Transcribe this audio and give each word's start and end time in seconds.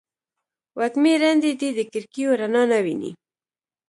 وږمې 0.79 1.13
ړندې 1.21 1.51
دي 1.59 1.69
د 1.77 1.79
کړکېو 1.91 2.29
رڼا 2.39 2.63
نه 2.71 2.79
ویني 2.85 3.11